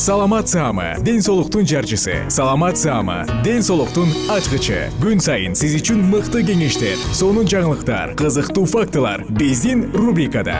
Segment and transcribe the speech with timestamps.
[0.00, 2.24] саламат саама ден соолуктун жарчысы.
[2.30, 4.88] Саламат саама ден соолуктун ачкычы.
[4.96, 10.56] Күн сайын сиз үчүн мыкты кеңештер сонун жаңылыктар кызыктуу фактылар биздин рубрикада.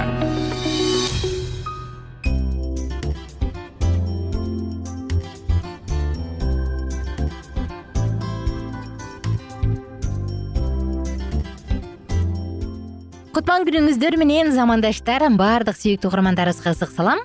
[13.32, 17.24] Кутман күнүңүздөр менен замандаштар баардык сүйүктүү угармандарыбызга ысык салам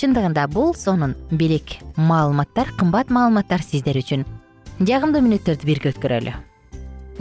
[0.00, 4.24] чындыгында бул сонун белек маалыматтар кымбат маалыматтар сиздер үчүн.
[4.80, 6.32] Жагымдуу мүнөттөрдү бирге өткөрөлү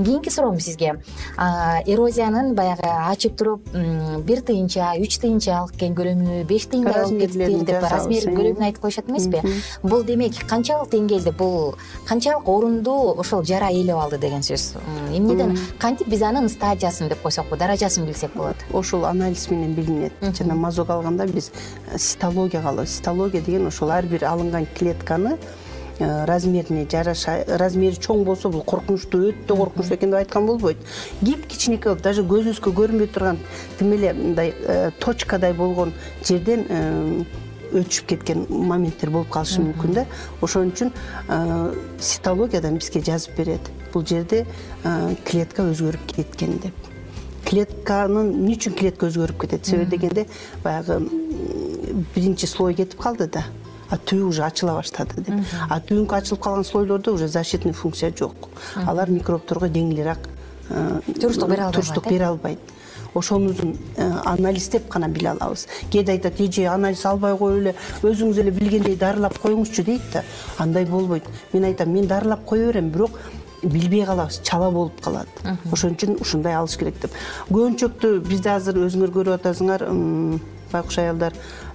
[0.03, 1.01] кийинки суроом сизге.
[1.37, 3.67] Эрозиянын баягы ачып туруп
[4.25, 8.81] бир тыйынча үч тыйынча алып келген көлөмү беш тыйындай болуп кетиптир деп размери көлөмүн айтып
[8.83, 9.41] коюшат эмеспи?
[9.83, 11.75] Бул демек канчалык деңгээлде бул
[12.07, 14.73] канчалык орундуу ошол жара ээлеп алды деген сөз.
[15.13, 15.57] Эмнеден?
[15.79, 18.57] Кантип биз анын стадиясын деп койсокпу даражасын билсек болот?
[18.73, 20.13] Ошол анализ менен билинет.
[20.37, 21.51] Жана мазок алганда биз
[21.95, 25.68] цитологияга алабыз цитология деген ошол ар бир алынган клетканы Э,
[25.99, 30.77] размерине жараша размери чоң болсо бул коркунучтуу өтө коркунучтуу экен деп айткан болбойт.
[31.19, 33.39] Кип кичинекей болуп даже көзүбүзгө көрүнбөй турган
[33.79, 35.93] тим эле мындай э, точкадай болгон
[36.23, 37.23] жерден э,
[37.73, 40.05] өтүшүп кеткен моменттер болуп калышы мүмкүн да.
[40.41, 40.93] Ошон үчүн
[41.99, 43.71] цитологиядан бизге жазып берет.
[43.93, 44.45] Бул жерде
[45.27, 46.89] клетка өзгөрүп кеткен деп.
[47.45, 49.69] Клетканын эмне үчүн клетка өзгөрүп кетет?
[49.69, 50.25] Себеби дегенде
[50.63, 50.99] баягы
[52.15, 53.45] биринчи слой кетип калды да
[53.97, 55.53] түбү уже ачыла баштады деп.
[55.69, 58.49] А түбүнкү ачылып калган слойлордо уже защитный функция жок.
[58.75, 60.29] Алар микробторго жеңилирээк
[60.69, 62.59] э, туруштук бере албайт туруштук бере албайт.
[63.13, 65.67] Ошонусун э, анализдеп гана биле алабыз.
[65.91, 70.23] Кээде айтат эже анализ албай коюп эле өзүңүз эле билгендей дарылап коюңузчу дейт да.
[70.57, 71.23] Андай болбойт.
[71.53, 73.19] Мен айтам мен дарылап кое берем бирок
[73.63, 75.27] билбей калабыз чала болуп калат
[75.71, 77.11] ошон үчүн ушундай алыш керек деп.
[77.49, 79.83] Көбүнчөктү бизде азыр өзүңөр көрүп атасыңар
[80.71, 81.33] байкуш аялдар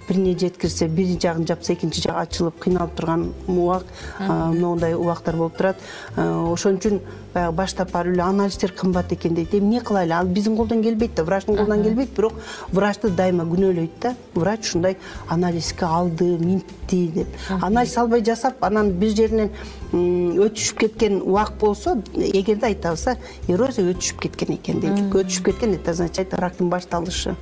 [0.08, 3.84] бирине жеткирсе бир жагын жапса экинчи жагы ачылып кыйналып турган убак
[4.18, 5.76] мондай убактар болуп турат.
[6.16, 7.00] Ошон үчүн
[7.34, 9.54] баягы баштап барып эле анализдер кымбат экен дейт.
[9.54, 10.12] Эмне кылайлы?
[10.14, 12.34] Ал биздин колдон келбейт да врачтын колунан келбейт бирок
[12.72, 14.14] врачты дайыма күнөөлөйт да.
[14.34, 14.96] Врач ушундай
[15.28, 17.26] анализге алды минтти деп.
[17.60, 19.50] Анализ албай жасап анан бир жеринен
[19.92, 23.16] өтүшүп кеткен убак болсо эгерде айтабыз да
[23.48, 25.14] эрозия өтүшүп кеткен экен дейт.
[25.14, 27.36] Өтүшүп кеткен это означает рактын башталышы.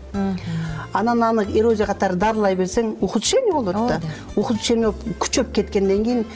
[0.92, 4.00] Анан аны эрозия катары дарылай берсең ухудшение болот да.
[4.36, 6.26] ухудшение болуп күчөп кеткенден кийин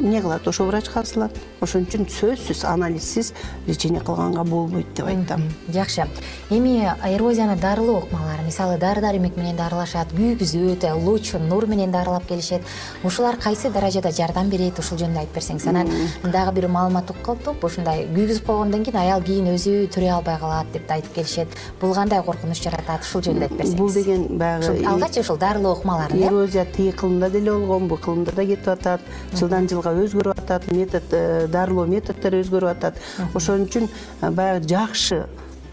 [0.00, 0.46] эмне кылат?
[0.48, 1.32] Ошо врачка асылат.
[1.60, 3.32] Ошон үчүн сөзсүз анализсиз
[3.66, 6.06] лечение кылганга болбойт деп айтам жакшы.
[6.50, 12.62] Эми эрозияны дарылоо ыкмалары мисалы дары дармек менен дарылашат күйгүзөт луч нур менен дарылап келишет.
[13.02, 14.78] Ушулар кайсы даражада жардам берет?
[14.78, 15.88] Ушул жөнүндө айтып берсеңиз анан
[16.24, 20.72] дагы бир маалымат угуп калыптык ушундай күйгүзүп койгондон кийин аял кийин өзү төрөй албай калат
[20.72, 21.48] деп да айтып келишет.
[21.80, 23.02] Бул кандай коркунуч жаратат?
[23.02, 23.78] Ушул жөнүндө айтып берсеңиз.
[23.78, 28.44] Бул деген баягы алгачы ушул дарылоо ыкмаларын эрозия тиги кылымда деле болгон бул кылымда да
[28.44, 29.00] кетип атат.
[29.34, 33.00] Жылдан жылга өзгөрүп атат метод э, дарылоо методдору өзгөрүп атат.
[33.34, 35.26] Ошон үчүн э, баягы жакшы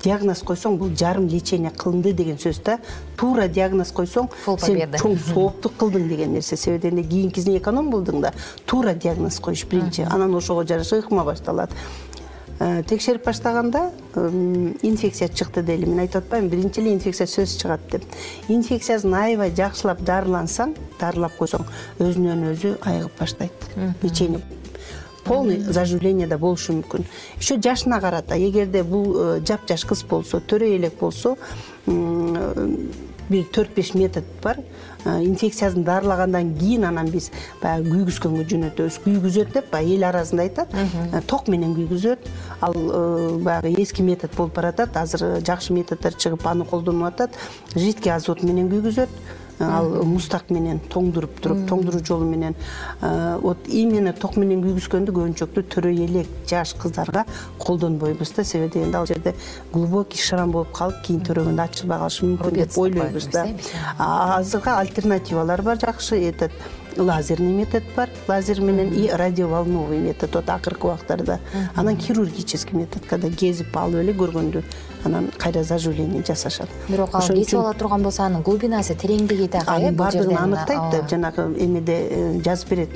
[0.04, 2.80] диагноз койсоң бул жарым лечение кылынды деген сөз да.
[3.18, 4.30] Туура диагноз койсоң
[4.60, 6.58] сен чоң сооптук кылдың деген нерсе.
[6.58, 8.34] Себеби дегенде кийинкисине эконом болдуң да
[8.66, 10.08] туура диагноз коюш биринчи.
[10.10, 11.72] Анан ошого жараша ыкма башталат
[12.88, 13.90] текшерип баштаганда
[14.84, 15.86] инфекция чыкты дейли.
[15.90, 18.06] Мен айтып атпаймынбы биринчи эле инфекция сөз чыгат деп.
[18.50, 21.66] Инфекциясын аябай жакшылап дарылансаң дарылап койсоң
[22.00, 23.70] өзүнөн өзү айыгып баштайт
[24.04, 24.42] лечение
[25.24, 27.06] полный заживление да болушу мүмкүн.
[27.40, 31.38] Еще жашына карата эгерде бул э, жапжаш кыз болсо төрөй элек болсо
[31.86, 34.58] бир төрт беш метод бар.
[34.58, 34.64] э,
[35.06, 37.32] инфекциясын дарылагандан кийин анан биз
[37.62, 39.00] баягы күйгүзгөнгө жөнөтөбүз.
[39.06, 40.74] Күйгүзөт деп баягы эл арасында айтат.
[40.74, 42.30] Э, ток менен күйгүзөт.
[42.62, 42.74] Ал
[43.42, 44.98] баягы эски метод болуп баратат.
[44.98, 47.38] Азыр жакшы методдор чыгып аны колдонуп атат.
[47.76, 49.10] Жидкий азот менен күйгүзөт
[49.62, 52.56] ал муздак менен тоңдуруп туруп тоңдуруу жолу менен
[53.42, 57.26] вот именно ток менен күйгүзгөндү көбүнчөктүү төрөй элек жаш кыздарга
[57.60, 58.44] колдонбойбуз да.
[58.44, 59.36] Себеби дегенде ал жерде
[59.74, 63.48] глубокий шрам болуп калып кийин төрөгөндө ачылбай калышы мүмкүн деп ойлойбуз да.
[63.98, 66.52] азыркы альтернативалар бар жакшы этот
[66.98, 68.10] лазерный метод бар.
[68.28, 70.36] Лазер менен и радиоволновый метод.
[70.36, 71.40] Вот акыркы убактарда.
[71.76, 74.64] Анан хирургический метод когда кезип алып эле көргөндү
[75.04, 76.70] анан кайра заживление жасашат.
[76.88, 81.42] Бирок ал кесип ала турган болсо анын глубинасы тереңдиги дагы э анын баардыгын аныктайт жанагы
[81.58, 82.90] эмеде э, жазып берет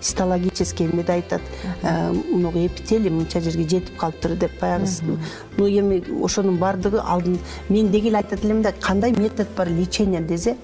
[0.00, 1.42] гистологический эмеде айтат.
[1.82, 4.86] Э, много эпителий мынча жерге жетип калыптыр деп баягы
[5.56, 7.38] ну эми ошонун баардыгы алдын
[7.68, 10.56] мен деги эле айтат элем да кандай метод бар лечение десе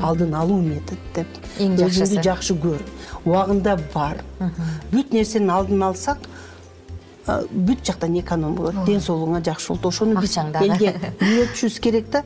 [0.00, 1.26] алдын алуу метод деп
[1.58, 2.82] эң жакшысы өзүңдү жакшы көр.
[3.24, 4.22] Убагында бар.
[4.92, 6.28] Бүт нерсенин алдын алсак
[7.26, 8.84] бүт жактан эконом болот?
[8.86, 9.86] Ден соолугуңа жакшы болот.
[9.86, 12.24] Ошону биз элге үйрөтүшүбүз керек да?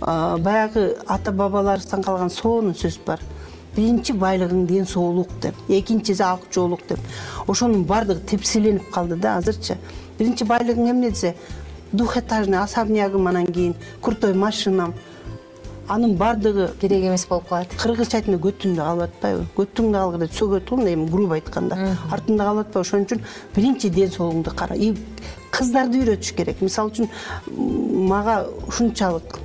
[0.00, 3.22] Баягы ата бабаларыбыздан калган сонун сөз бар.
[3.76, 6.98] Биринчи байлыгың ден соолук деп экинчиси ак жоолук деп.
[7.46, 9.78] Ошонун баардыгы тепселенип калды да азырчы.
[10.18, 11.36] Биринчи байлыгың эмне десе
[11.92, 14.94] двухэтажный особнягым анан кийин крутой машинам
[15.90, 17.68] анын баардыгы керек эмес болуп калат.
[17.74, 19.46] кыргызча айтканда көтүңдө калып атпайбы.
[19.56, 21.96] Көтүңдө калгыра сөгөт го мындай эми грубо айтканда.
[22.10, 22.80] Артыңда калып атпайбы.
[22.80, 23.20] Ошон үчүн
[23.56, 24.76] биринчи ден соолугуңду кара.
[24.76, 24.94] И
[25.50, 26.62] кыздарды үйрөтүш керек.
[26.62, 27.08] Мисалы үчүн
[28.08, 29.38] мага ушунчалык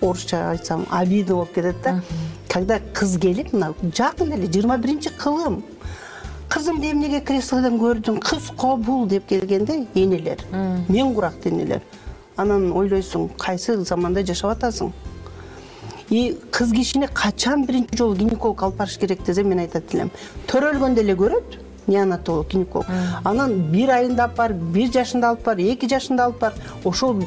[0.00, 2.02] орусча айтсам обидно болуп кетет да.
[2.48, 5.62] Когда кыз келип мына жакын эле жыйырма биринчи кылым.
[6.48, 8.22] Кызымды эмнеге креслодон көрдүң?
[8.24, 10.38] Кыз кобул деп келгенде энелер
[10.88, 11.82] мен курактуу энелер
[12.36, 14.92] анан ойлойсуң кайсы заманда жашап атасың
[16.10, 20.10] и кыз кишини качан биринчи жолу гинеколог алып барыш керек десе мен айтат элем
[20.48, 21.58] төрөлгөндө эле көрөт
[21.88, 22.86] неонатолог гинеколог.
[23.24, 27.22] Анан бир айында алып бар бир жашында алып бар эки жашында алып бар ошол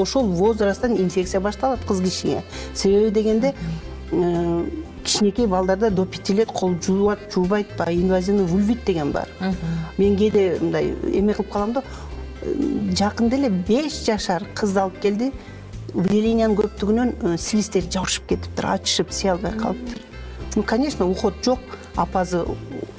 [0.00, 2.42] ошол возрасттан инфекция башталат кыз кишиге.
[2.74, 3.54] Себеби дегенде
[4.12, 4.64] э,
[5.04, 9.28] кичинекей балдарда до пяти лет кол жуубат жуубайт баягы инвазивный вульвит деген бар.
[9.98, 11.82] Мен кээде мындай эме кылып калам да
[12.42, 12.54] э,
[12.96, 15.32] жакында эле беш жашар кызды алып келди
[15.98, 20.04] выделениянын көптүгүнөн э, слизтери жабышып кетиптир ачышып сыя албай калыптыр
[20.58, 21.58] ну конечно уход жок.
[21.94, 22.44] Апасы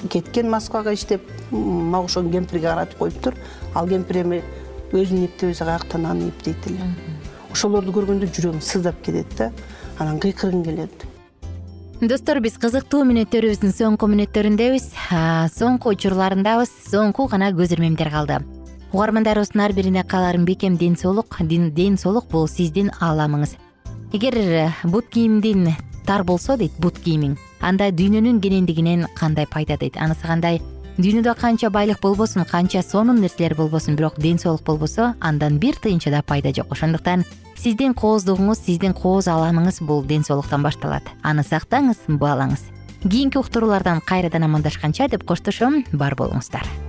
[0.09, 3.35] кеткен москвага иштеп мага окшогон кемпирге каратып коюптур
[3.73, 4.41] ал кемпир эми
[4.91, 6.83] өзүн эптебесе каяктан аны эптейт эле
[7.51, 9.51] ошолорду көргөндө жүрөгүң сыздап кетет да
[9.99, 11.07] анан кыйкыргың келет.
[12.01, 14.91] Достор биз кызыктуу мүнөттөрүбүздүн соңку мүнөттөрүндөбүз
[15.55, 16.71] соңку учурларындабыз.
[16.91, 18.39] Соңку гана көз ирмемдер калды
[18.91, 23.55] угармандарыбыздын ар бирине кааларым бекем ден соолук ден соолук бул сиздин ааламыңыз.
[24.13, 29.97] Эгер э, бут кийимдин тар болсо дейт бут кийимиң анда дүйнөнүн кенендигинен кандай пайда дейт?
[29.97, 30.61] Анысы кандай?
[30.97, 36.09] Дүйнөдө канча байлык болбосун канча сонун нерселер болбосун бирок ден соолук болбосо андан бир тыйынча
[36.09, 36.71] да пайда жок.
[36.71, 41.03] Ошондуктан сиздин кооздугуңуз сиздин кооз ааламыңыз бул ден соолуктан башталат.
[41.21, 42.65] Аны сактаңыз баалаңыз.
[43.03, 46.88] Кийинки уктуруулардан кайрадан амандашканча деп коштошом бар болуңуздар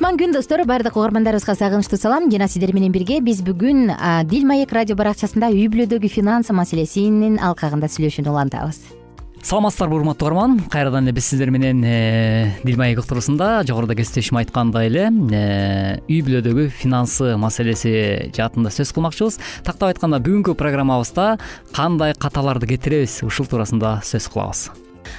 [0.00, 0.62] кутман күн достор.
[0.64, 2.30] Баардык угармандарыбызга сагынычтуу салам.
[2.32, 3.90] Жана сиздер менен бирге биз бүгүн
[4.30, 8.80] дил маек радио баракчасында үй бүлөдөгү финансы маселесинин алкагында сүйлөшүүнү улантабыз.
[9.44, 10.56] Саламатсыздарбы урматтуу угарман.
[10.72, 16.24] Кайрадан эле биз сиздер менен э, дил маек уктуруусунда жогоруда кесиптешим айткандай эле э, үй
[16.24, 19.36] бүлөдөгү финансы маселеси жаатында сөз кылмакчыбыз.
[19.68, 21.34] Тактап айтканда бүгүнкү программабызда
[21.76, 23.20] кандай каталарды кетиребиз?
[23.28, 24.70] Ушул туурасында сөз кылабыз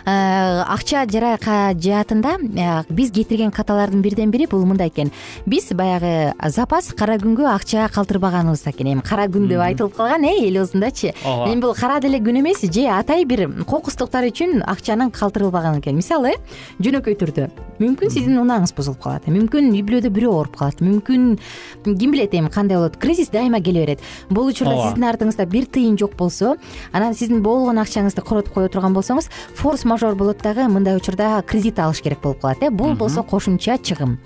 [0.06, 1.38] акча жарай
[1.78, 5.12] жаатында э, биз кетирген каталардын бирден бири бул мындай экен.
[5.46, 8.94] Биз баягы запас кара күнгө акча калтырбаганыбыз экен.
[8.94, 11.52] Эми кара күн деп айтылып калган э эл оозундачы ооба.
[11.52, 15.96] Эми бул кара деле күн эмес же атай бир кокустуктар үчүн акчанын калтырылбаганы экен.
[15.96, 16.36] Мисалы
[16.80, 17.50] жөнөкөй түрдө.
[17.82, 20.82] Мүмкүн сиздин унааңыз бузулуп калат мүмкүн үй бүлөдө бирөө ооруп калат.
[20.86, 21.38] Мүмкүн
[21.86, 22.98] ким билет эми кандай болот?
[22.98, 24.00] Кризис дайыма келе берет.
[24.30, 26.56] Бул учурда сиздин артыңызда бир тыйын жок болсо
[26.94, 29.32] анан сиздин болгон акчаңызды коротуп кое турган болсоңуз
[29.72, 32.70] форс мажор болот дагы мындай учурда кредит алыш керек болуп калат э.
[32.70, 34.20] Бул болсо кошумча чыгым.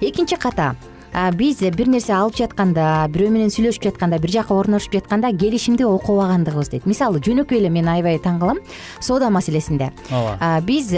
[0.00, 0.76] Экинчи ката
[1.34, 6.70] биз бир нерсе алып жатканда бирөө менен сүйлөшүп жатканда бир жака орношуп жатканда келишимди окубагандыгыбыз
[6.72, 6.86] дейт.
[6.86, 8.58] Мисалы жөнөкөй эле мен аябай таң калам
[9.00, 9.92] соода маселесинде.
[10.10, 10.60] Ооба.
[10.66, 10.90] Биз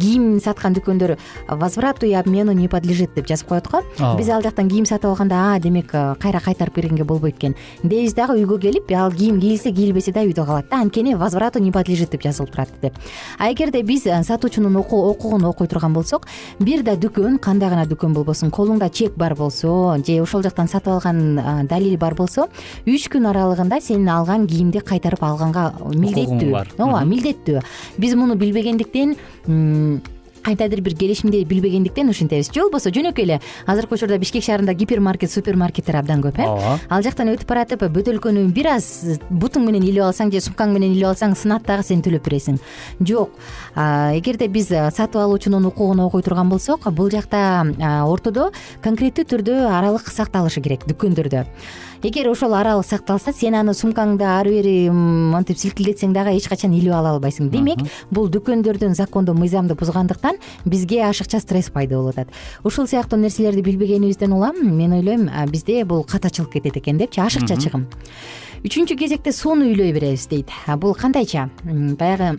[0.00, 1.16] кийим саткан дүкөндөр
[1.48, 3.82] возврату и обмену не подлежит деп жазып коет го.
[4.18, 7.56] Биз ал жактан кийим сатып алганда а демек кайра кайтарып бергенге болбойт экен.
[7.82, 10.82] Дейбиз дагы үйгө келип ал кийим кийилсе кийилбесе да үйдө калат да.
[10.82, 12.94] Анткени возврату не подлежит деп жазылып турат деп.
[13.38, 16.26] А эгерде биз сатуучунун окугун окуй турган болсок
[16.58, 21.66] бир да дүкөн кандай гана дүкөн болбосун колуңда бар болсо же ошол жактан сатып алган
[21.68, 22.48] далил бар болсо
[22.86, 26.50] үч күн аралыгында сен алган кийимди кайтарып алганга милдеттүү.
[26.50, 26.68] бар.
[26.78, 27.62] Ооба милдеттүү.
[27.98, 29.16] Биз муну билбегендиктен
[30.46, 32.52] кандайдыр бир келишимди билбегендиктен ушинтебиз.
[32.54, 36.46] Же болбосо жөнөкөй эле азыркы учурда бишкек шаарында гипермаркет супермаркеттер абдан көп э?
[36.46, 36.78] Ооба.
[36.88, 41.10] Ал жактан өтүп баратып бөтөлкөнү бир аз бутуң менен илип алсаң же сумкаң менен илип
[41.10, 42.60] алсаң сынат дагы сен төлөп бересиң.
[43.02, 43.34] Жок
[43.76, 47.64] эгерде биз сатып алуучунун укугун окуй турган болсок бул жакта
[48.08, 48.50] ортодо
[48.84, 51.44] конкреттүү түрдө аралык сакталышы керек дүкөндөрдө.
[52.06, 56.94] Эгер ошол аралык сакталса сен аны сумкаңды ары бери монтип силкилдетсең дагы эч качан илип
[56.94, 57.50] ала албайсың.
[57.50, 62.28] Демек бул дүкөндөрдүн законду мыйзамды бузгандыктан бизге ашыкча стресс пайда болуп атат
[62.64, 67.88] ушул сыяктуу нерселерди билбегенибизден улам мен ойлойм бизде бул катачылык кетет экен депчи ашыкча чыгым.
[68.64, 70.52] Үчүнчү кезекте сууну үйлөй беребиз дейт.
[70.78, 71.50] Бул кандайча?
[71.64, 72.38] Баягы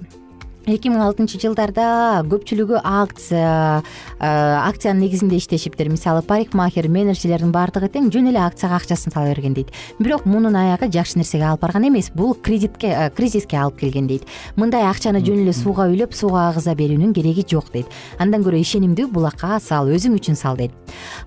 [0.68, 3.82] эки миң алтынчы жылдарда көпчүлүгү акция
[4.20, 9.72] акциянын негизинде иштешиптир мисалы парикмахер менеджерлердин баардыгы тең жөн эле акцияга акчасын сала берген дейт.
[10.00, 14.28] Бирок мунун аягы жакшы нерсеге алып барган эмес бул кредитке кризиске алып келген дейт.
[14.58, 17.88] Мындай акчаны жөн эле сууга үйлөп сууга агыза берүүнүн кереги жок дейт.
[18.20, 20.76] Андан көрө ишенимдүү булакка сал өзүң үчүн сал дейт.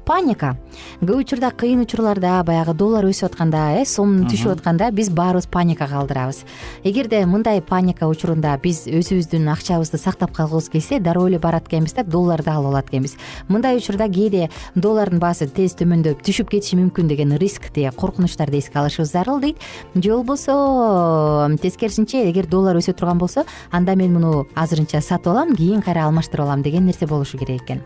[0.05, 0.57] Паника.
[1.01, 5.97] Көп учурда кыйын учурларда баягы доллар өсүп атканда э сом түшүп атканда биз баарыбыз паникага
[5.97, 6.45] калтырабыз
[6.85, 8.87] эгерде мындай паника учурунда биз
[9.31, 13.17] өзүбүздүн акчабызды сактап калгыбыз келсе дароо эле барат экенбиз да долларды алып алат экенбиз.
[13.49, 19.13] Мындай учурда кээде доллардын баасы тез төмөндөп түшүп кетиши мүмкүн деген рискти коркунучтарды эске алышыбыз
[19.13, 19.57] зарыл дейт.
[19.95, 25.83] Же болбосо тескерисинче эгер доллар өсө турган болсо анда мен муну азырынча сатып алам кийин
[25.83, 27.83] кайра алмаштырып алам деген нерсе болушу керек экен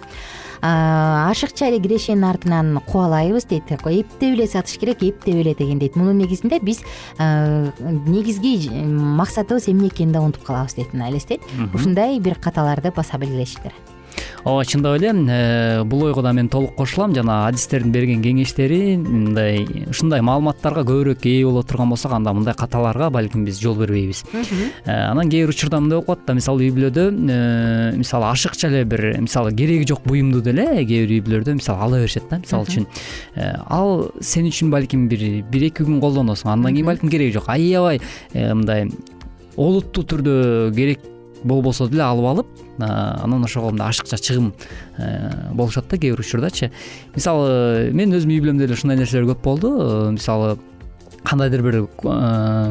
[0.60, 3.70] ашыкча эле кирешенин артынан кубалайбыз дейт.
[3.70, 5.96] Эптеп эле сатыш керек эптеп эле деген дейт.
[5.96, 6.82] Мунун негизинде биз
[7.18, 11.42] негизги максатыбыз эмне экенин да унутуп калабыз дейт мына элестейт.
[11.72, 13.72] Ушундай бир каталарды баса билгилештир
[14.44, 19.64] ооба чындап эле э, бул ойго да мен толук кошулам жана адистердин берген кеңештери мындай
[19.88, 24.24] ушундай маалыматтарга көбүрөөк ээ боло турган болсок анда мындай каталарга балким биз жол бербейбиз.
[24.84, 28.68] Э, анан кээ бир учурда мындай болуп калат да мисалы үй бүлөдө э, мисалы ашыкча
[28.68, 32.38] эле бир мисалы кереги жок буюмду деле кээ бир үй бүлөлөрдө мисалы ала беришет да
[32.38, 32.86] мисалы үчүн.
[33.70, 37.48] Ал сен үчүн балким бир бир эки күн колдоносуң андан кийин балким кереги жок.
[37.48, 38.02] Аябай
[38.34, 38.90] мындай
[39.56, 41.13] олуттуу түрдө керек
[41.44, 42.46] болбосо деле алып алып
[42.78, 44.52] анан ошого мындай ашыкча чыгым
[44.98, 46.70] э, болушат да кээ бир учурдачы.
[47.14, 49.74] Мисалы мен өзүмдүн үй бүлөмдө деле ушундай нерселер көп болду.
[49.78, 50.56] Э, мисалы
[51.24, 51.84] кандайдыр бир э,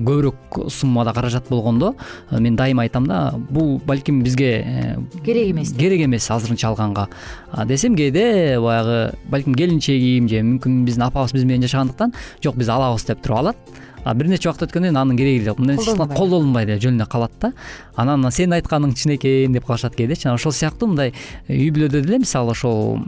[0.02, 1.94] көбүрөөк суммада каражат болгондо
[2.32, 7.08] мен дайыма айтам да бул балким бизге керек эмес керек эмес азырынча алганга.
[7.66, 12.14] Десем кээде баягы балким келинчегим же мүмкүн биздин апабыз биз менен жашагандыктан
[12.44, 13.58] жок биз алабыз деп туруп алат
[14.04, 17.00] а бир нече убакыт өткөндөн кийин анын кереги эле жок мындай нерсе колдонулбайт э жөн
[17.00, 17.54] эле калат да.
[17.96, 21.14] Анан сенин айтканың чын экен деп калышат кээдечи ошол сыяктуу мындай
[21.48, 23.00] үй бүлөдө деле мисалы ошол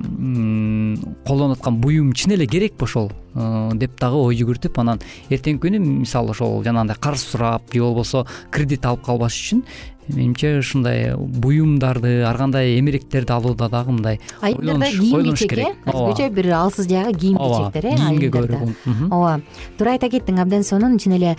[1.27, 6.31] колдонуп аткан буюм чын эле керекпи ошол деп дагы ой жүгүртүп анан эртеңки күнү мисалы
[6.31, 9.65] ошол жанагындай карыз сурап же болбосо кредит алып калбаш үчүн
[10.07, 16.51] менимче ушундай буюмдарды ар кандай эмеректерди алууда дагы мындай айымдарда кийим кечек э өзгөчө бир
[16.53, 19.41] алсыз жагы кийим кечектер э кийимге көбүрөөк ооба.
[19.77, 21.35] Туура айта кеттиң абдан сонун чын эле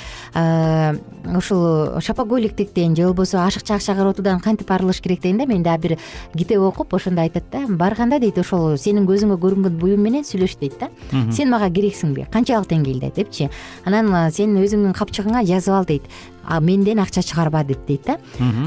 [1.37, 5.99] ушул шопоголиктиктен же болбосо ашыкча акча кароотуудан кантип арылыш керек деген да мен дагы бир
[6.37, 10.81] китеп окуп ошондо айтат да барганда дейт ошол сенин көзүңө көрүнгөн буюм менен сүйлөш дейт
[10.81, 10.91] да.
[11.31, 12.27] Сен мага керексиңби?
[12.33, 13.49] Канчалык деңгээлде депчи?
[13.87, 16.07] Анан сен өзүңдүн капчыгыңа жазып ал дейт
[16.61, 18.19] менден акча чыгарба деп дейт да.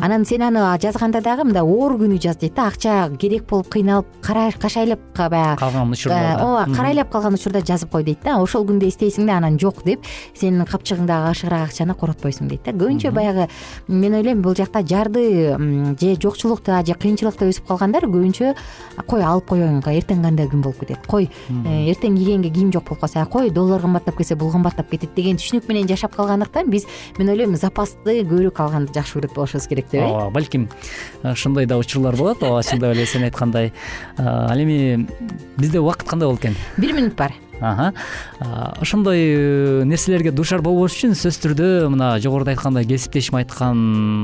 [0.01, 2.67] Анан сен аны жазганда дагы мындай оор күнү жаз дейт да.
[2.67, 8.23] Акча керек болуп кыйналып кашайлап баягы калган учурда ооба карайлап калган учурда жазып кой дейт
[8.23, 8.39] да.
[8.41, 12.71] Ошол күндө эстейсиң да анан жок деп сенин капчыгыңдагы ашыгыраак акчаны коротпойсуң дейт да.
[12.71, 13.49] Көбүнчө баягы
[13.87, 15.55] мен ойлойм бул жакта жарды
[15.99, 18.53] же жокчулукта же кыйынчылыкта өсүп калгандар көбүнчө
[19.07, 21.05] кой алып коеюн эртең кандай күн болуп кетет?
[21.07, 25.15] Кой э, эртең кийгенге кийим жок болуп калса кой доллар кымбаттап кетсе бул кымбаттап кетет
[25.15, 26.85] деген түшүнүк менен жашап калгандыктан биз
[27.17, 30.07] мен ойлойм запасты көбүрөөк алганды жакшы көрөт болушубуз керек деп э?
[30.07, 30.67] Ооба балким
[31.23, 32.43] ушундай да учурлар болот.
[32.43, 33.71] Ооба чындап эле сен айткандай.
[34.17, 35.07] Ал эми
[35.57, 36.57] бизде убакыт кандай болот экен?
[36.77, 43.39] Бир мүнөт бар ошондой э, нерселерге дуушар болбош үчүн сөзсүз түрдө мына жогоруда айткандай кесиптешим
[43.39, 43.77] айткан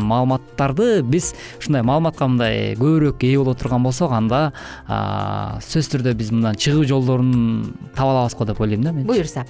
[0.07, 4.53] маалыматтарды биз ушундай маалыматка мындай көбүрөөк ээ боло турган болсок анда
[4.87, 9.05] сөзсүз түрдө биз мындан чыгуу жолдорун таба алабыз го деп ойлойм да мен.
[9.05, 9.45] Буюрса.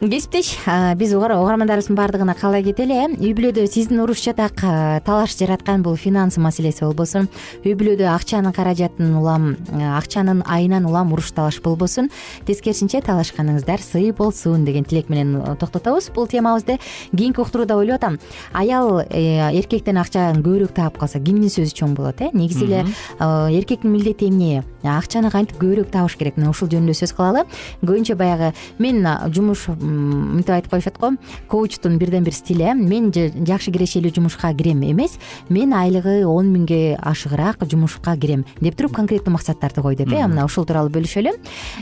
[0.00, 0.56] Кесиптеш
[0.96, 3.08] биз угармандарыбыздын баардыгына каалай кетели э.
[3.16, 4.60] Үй бүлөдө сиздин уруш жатак
[5.06, 7.30] талаш жараткан бул финансы маселеси болбосун.
[7.64, 12.10] Үй бүлөдө акчанын каражатын улам акчанын айынан улам уруш талаш болбосун.
[12.46, 16.78] Тескерисинче талашканыңыздар сый болсун деген тилек менен э, токтотобуз бул темабызды
[17.16, 18.18] кийинки уктурууда ойлоп атам.
[18.52, 22.30] Аял э, эркектен акчаны көбүрөөк таап калса кимдин сөзү чоң болот э?
[22.32, 23.24] Негизи эле э,
[23.56, 24.64] эркектин милдети эмне?
[24.82, 26.36] Акчаны кантип көбүрөөк табыш керек?
[26.36, 27.46] Мына ушул жөнүндө сөз кылалы.
[27.82, 31.12] Көбүнчө баягы мен жумуш мынтип айтып коюшат го
[31.48, 35.18] коучтун бирден бир стили э мен жакшы кирешелүү жумушка кирем эмес.
[35.48, 40.44] Мен айлыгы он миңге ашыгыраак жумушка кирем деп туруп конкреттүү максаттарды кой деп э мына
[40.44, 41.34] ушул тууралуу бөлүшөлү.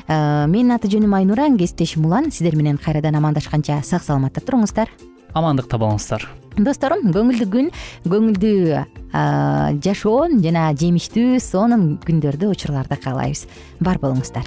[0.08, 4.90] Менин аты жөнүм айнура кесиптешим улан сиздер менен кайрадан амандашканча сак саламатта туруңуздар.
[5.34, 7.70] Амандыкта болуңуздар досторум көңүлдүү күн
[8.06, 8.84] көңүлдүү
[9.82, 13.46] жашоо жана жемиштүү сонун күндөрдү учурларды каалайбыз.
[13.82, 14.46] Бар болуңуздар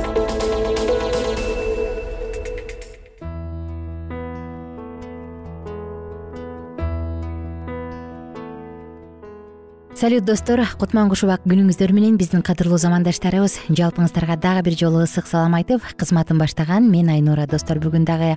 [10.01, 10.59] салют достор.
[10.79, 13.59] Кутман куш убак күнүңүздөр менен биздин кадырлуу замандаштарыбыз.
[13.69, 17.77] Жалпыңыздарга дагы бир жолу ысык салам айтып кызматын баштаган мен айнура достор.
[17.77, 18.31] Бүгүн дагы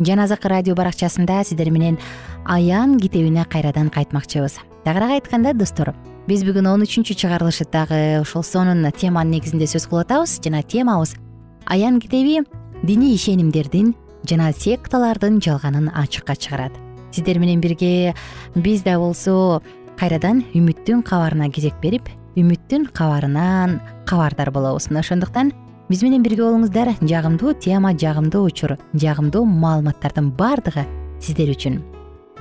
[0.00, 1.98] жан азык радио баракчасында сиздер менен
[2.46, 4.56] аян китебине кайрадан кайтмакчыбыз.
[4.86, 5.92] Тагыраак айтканда достор
[6.26, 11.18] биз бүгүн он үчүнчү чыгарылышты дагы ушул сонун теманын негизинде сөз кылып атабыз жана темабыз
[11.66, 12.46] аян китеби
[12.82, 13.92] диний ишенимдердин
[14.24, 16.72] жана секталардын жалганын ачыкка чыгарат.
[17.12, 18.14] Сиздер менен бирге
[18.54, 19.60] биз да болсо
[20.00, 22.06] кайрадан үмүттүн кабарына кезек берип
[22.40, 23.76] үмүттүн кабарынан
[24.08, 24.88] кабардар болобуз.
[24.88, 25.52] Мына ошондуктан
[25.90, 26.94] биз менен бирге болуңуздар.
[27.04, 30.86] Жагымдуу тема жагымдуу учур жагымдуу маалыматтардын баардыгы
[31.20, 31.82] сиздер үчүн.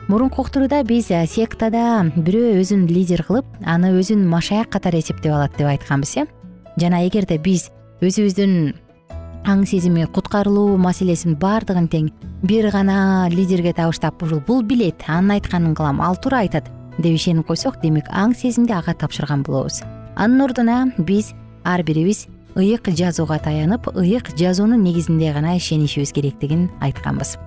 [0.07, 5.67] Мурунку уктурууда биз сектада бирөө өзүн лидер кылып аны өзүн машаяк катары эсептеп алат деп
[5.67, 6.25] айтканбыз э.
[6.79, 7.67] Жана эгерде биз
[7.99, 8.73] өзүбүздүн
[9.51, 12.09] аң сезими куткарылуу маселесин баардыгын тең
[12.41, 17.47] бир гана лидерге табыштап ушул бул билет анын айтканын кылам ал туура айтат деп ишенип
[17.47, 19.81] койсок демек аң сезимди ага тапшырган болобуз.
[20.15, 21.33] Анын ордуна биз
[21.63, 27.37] ар бирибиз ыйык жазууга таянып ыйык жазуунун негизинде гана ишенишибиз керектигин айтканбыз.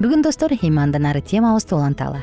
[0.00, 2.20] Бүгүн достор эми андан ары темабызды уланталы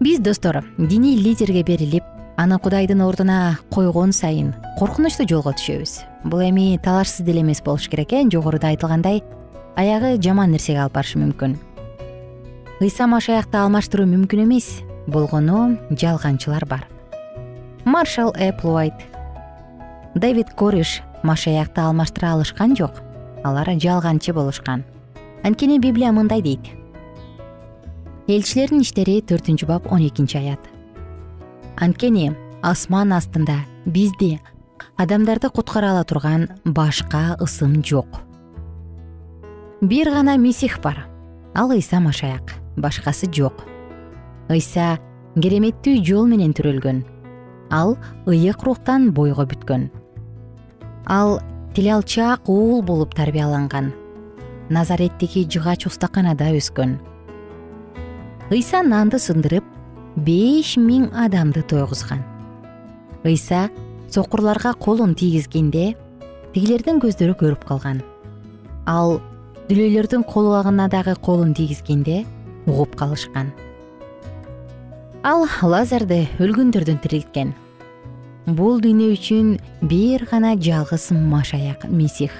[0.00, 2.04] биз достор диний лидерге берилип
[2.36, 5.98] аны кудайдын ордуна койгон сайын коркунучтуу жолго түшөбүз.
[6.24, 9.22] Бул эми талашсыз деле эмес болуш керек э жогоруда айтылгандай
[9.76, 11.56] аягы жаман нерсеге алып барышы мүмкүн
[12.80, 14.68] ыйса машаякты алмаштыруу мүмкүн эмес.
[15.10, 16.86] Болгону жалганчылар бар.
[17.84, 18.94] Маршал эплвайт
[20.14, 23.02] давид кореш машаякты алмаштыра алышкан жок.
[23.42, 24.84] Алар жалганчы болушкан.
[25.42, 26.60] Анткени библия мындай дейт.
[28.28, 30.60] Элчилердин иштери төртүнчү бап он экинчи аят.
[31.76, 32.30] Анткени
[32.62, 34.38] асман астында бизди
[34.96, 38.22] адамдарды куткара ала турган башка ысым жок.
[39.80, 41.06] Бир гана месих бар.
[41.54, 43.64] Ал ыйса машаяк башкасы жок.
[44.48, 44.96] Ыйса
[45.36, 47.04] кереметтүү жол менен төрөлгөн
[47.70, 49.88] ал ыйык рухтан бойго бүткөн.
[51.06, 51.40] Ал
[51.74, 53.92] тилалчаак уул болуп тарбияланган.
[54.68, 56.98] Назареттеги жыгач устаканада өскөн.
[58.50, 59.64] Ыйса нанды сындырып
[60.16, 62.24] беш миң адамды тойгузган.
[63.24, 63.68] Ыйса
[64.08, 65.94] сокурларга колун тийгизгенде
[66.54, 68.02] тигилердин көздөрү көрүп калган.
[68.86, 69.20] Ал
[69.68, 72.24] дүлөйлөрдүн колубагына дагы колун тийгизгенде
[72.68, 73.52] угуп калышкан.
[75.26, 77.56] Ал лазарды өлгөндөрдөн тирилткен
[78.56, 82.32] бул дүйнө үчүн бир гана жалгыз машаяк месих.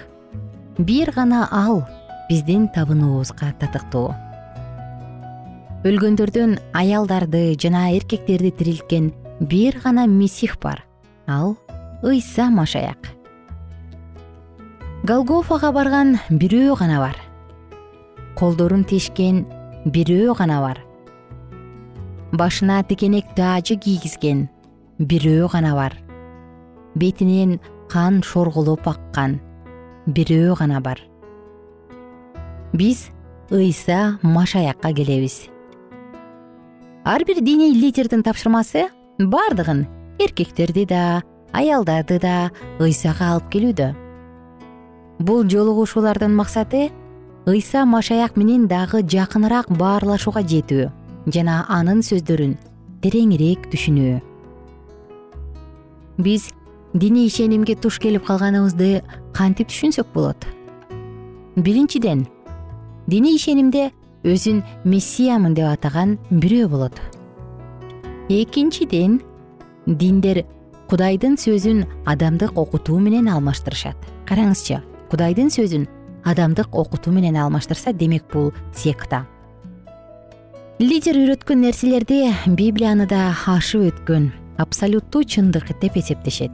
[0.79, 1.83] Бир гана ал
[2.31, 4.15] биздин табынуубузга татыктуу.
[5.85, 10.85] Өлгөндөрдөн аялдарды жана эркектерди тирилткен бир гана месих бар.
[11.27, 11.57] Ал
[12.03, 12.99] ыйса машаяк.
[15.05, 17.17] Голгофага барган бирөө гана бар.
[18.35, 19.45] Колдорун тешкен
[19.85, 20.79] бирөө гана бар.
[22.33, 24.49] Башына текенек таажы кийгизген
[24.99, 25.95] бирөө гана бар.
[26.95, 29.39] Бетинен кан шоргулуп аккан
[30.07, 30.99] бирөө гана бар.
[32.73, 33.09] Биз
[33.51, 35.49] ыйса машаякка келебиз.
[37.05, 38.89] Ар бир диний лидердин тапшырмасы
[39.19, 39.87] баардыгын
[40.19, 43.95] эркектерди да аялдарды да ыйсага алып келүүдө.
[45.19, 46.91] Бул жолугушуулардын максаты
[47.49, 50.91] ыйса машаяк менен дагы жакыныраак баарлашууга жетүү
[51.33, 52.57] жана анын сөздөрүн
[53.01, 54.19] тереңирээк түшүнүү.
[56.21, 56.51] Биз
[56.93, 60.45] диний ишенимге туш келип калганыбызды кантип түшүнсөк болот?
[61.57, 62.27] Биринчиден
[63.07, 63.91] диний ишенимде
[64.29, 67.01] өзүн мессиямын деп атаган бирөө болот.
[68.29, 69.23] Экинчиден
[69.87, 70.45] диндер
[70.91, 73.97] кудайдын сөзүн адамдык окутуу менен алмаштырышат.
[74.29, 75.89] Караңызчы кудайдын сөзүн
[76.29, 79.25] адамдык окутуу менен алмаштырса демек бул секта.
[80.79, 84.29] Лидер үйрөткөн нерселерди библияны да ашып өткөн
[84.63, 86.53] абсолюттуу чындык деп эсептешет.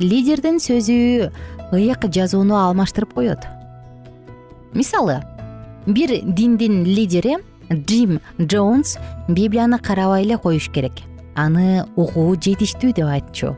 [0.00, 1.30] Лидердин сөзү
[1.70, 3.46] ыйык жазууну алмаштырып коет.
[4.74, 5.20] Мисалы
[5.86, 7.38] бир диндин лидери
[7.70, 8.98] джим джонс
[9.28, 11.04] библияны карабай эле коюш керек.
[11.36, 13.54] Аны угуу жетиштүү деп айтчу.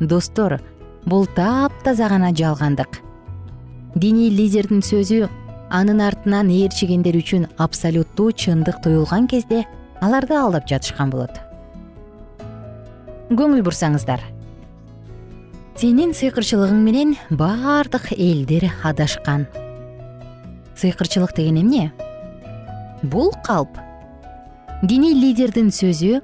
[0.00, 0.60] Достор
[1.06, 3.03] бул таптаза гана жалгандык
[3.94, 5.28] диний лидердин сөзү
[5.70, 9.64] анын артынан ээрчигендер үчүн абсолюттуу чындык туюлган кезде
[10.02, 11.34] аларды алдап жатышкан болот.
[13.30, 14.22] Көңүл бурсаңыздар.
[15.78, 19.46] Сенин сыйкырчылыгың менен баардык элдер адашкан.
[20.74, 21.92] Сыйкырчылык деген эмне?
[23.02, 23.78] Бул калп.
[24.82, 26.18] Диний лидердин сөзү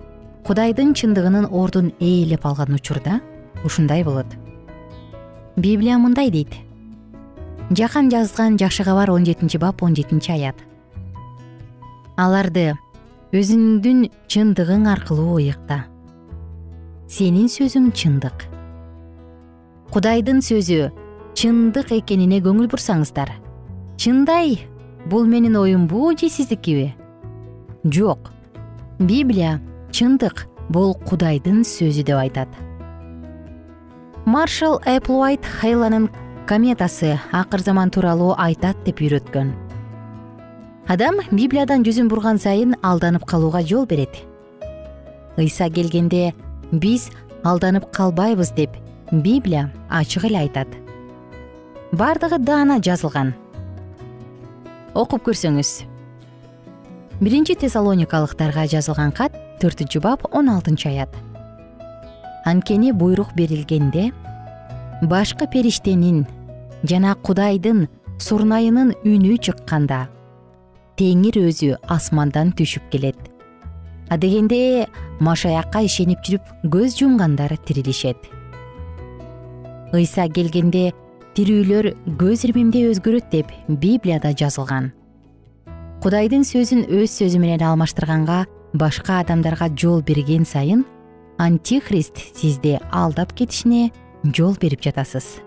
[0.47, 3.21] кудайдын чындыгынын ордун ээлеп алган учурда
[3.65, 4.27] ушундай болот.
[5.57, 6.70] Библия мындай дейт
[7.71, 10.57] жакан жазган жакшы кабар он жетинчи бап он жетинчи аят.
[12.17, 12.75] Аларды
[13.33, 15.85] өзүңдүн чындыгың аркылуу ыйыкта.
[17.07, 18.49] Сенин сөзүң чындык.
[19.91, 20.91] Кудайдын сөзү
[21.39, 23.33] чындык экенине көңүл бурсаңыздар.
[23.97, 24.59] Чындай
[25.07, 26.95] бул менин оюмбу же сиздикиби
[27.85, 28.33] жок.
[28.99, 32.49] Библия чындык бул кудайдын сөзү деп айтат.
[34.27, 36.11] Маршал эплвайт хейланын
[36.51, 39.53] кометасы акыр заман тууралуу айтат деп үйрөткөн.
[40.91, 44.17] Адам библиядан жүзүн бурган сайын алданып калууга жол берет.
[45.39, 46.33] Ыйса келгенде
[46.73, 47.13] биз
[47.45, 48.75] алданып калбайбыз деп
[49.13, 50.67] библия ачык эле айтат.
[51.93, 53.31] Баардыгы даана жазылган.
[54.95, 55.85] Окуп көрсөңүз.
[57.21, 61.15] Биринчи тессалоникалыктарга жазылган кат төртүнчү бап он алтынчы аят.
[62.45, 64.11] Анткени буйрук берилгенде
[65.07, 66.27] башкы периштенин
[66.85, 67.87] жана кудайдын
[68.21, 70.07] сурнайынын үнү чыкканда
[71.01, 73.19] теңир өзү асмандан түшүп келет.
[74.13, 74.87] Адегенде
[75.23, 78.19] машаякка ишенип жүрүп көз жумгандар тирилишет.
[79.97, 80.91] Ыйса келгенде
[81.39, 84.91] тирүүлөр көз ирмемдей өзгөрөт деп библияда жазылган.
[86.05, 90.85] Кудайдын сөзүн өз сөзү менен алмаштырганга башка адамдарга жол берген сайын
[91.39, 93.91] антихрист сизди алдап кетишине
[94.25, 95.39] жол берип жатасыз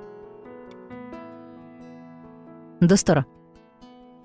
[2.87, 3.25] достор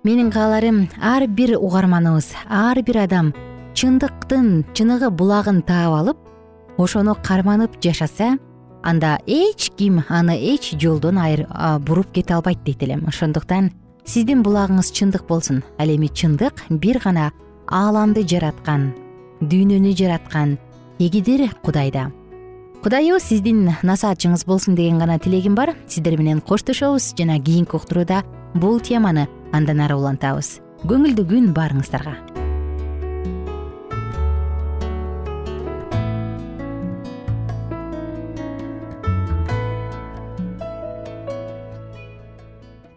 [0.04, 3.34] менин кааларым ар бир угарманыбыз ар бир адам
[3.74, 6.18] чындыктын чыныгы булагын таап алып
[6.78, 8.38] ошону карманып жашаса
[8.82, 11.18] анда эч ким аны эч жолдон
[11.80, 13.04] буруп кете албайт дейт элем.
[13.06, 13.72] Ошондуктан
[14.04, 15.62] сиздин булагыңыз чындык болсун.
[15.78, 17.32] Ал эми чындык бир гана
[17.66, 18.94] ааламды жараткан
[19.40, 20.58] дүйнөнү жараткан
[20.98, 22.12] эгидир кудайда.
[22.82, 25.74] Кудайыбыз сиздин насаатчыңыз болсун деген гана тилегим бар.
[25.88, 28.22] Сиздер менен коштошобуз жана кийинки уктурууда
[28.54, 30.58] бул теманы андан ары улантабыз.
[30.88, 32.14] Көңүлдүү күн баарыңыздарга.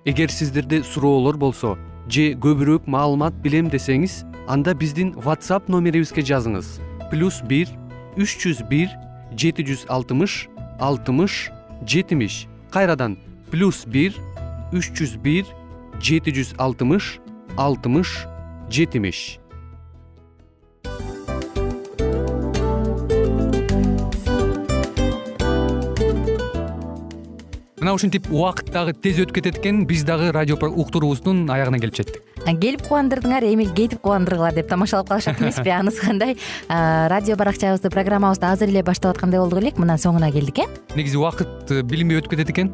[0.05, 1.75] Эгер сиздерде суроолор болсо
[2.09, 6.79] же көбүрөөк маалымат билем десеңиз анда биздин whatsapp номерибизге жазыңыз.
[7.11, 7.69] Плюс бир
[8.17, 8.89] үч жүз бир
[9.37, 10.47] жети жүз алтымыш
[10.79, 11.51] алтымыш
[11.85, 12.47] жетимиш.
[12.71, 13.17] Кайрадан
[13.51, 14.17] плюс бир
[14.71, 15.47] үч жүз бир
[15.99, 17.19] жети жүз алтымыш
[17.59, 18.15] алтымыш
[18.71, 19.41] жетимиш.
[27.81, 32.21] Мына ушинтип убакыт дагы тез өтүп кетет экен биз дагы радио уктуруубуздун аягына келип жеттик
[32.61, 36.37] келип кубандырдыңар эми кетип кубандыргыла деп тамашалап калышат эмеспи анысы кандай?
[36.69, 40.69] Радио баракчабызды программабызды азыр эле баштап аткандай болдук элек мына соңуна келдик э?
[40.95, 42.73] Негизи убакыт э, билинбей өтүп кетет экен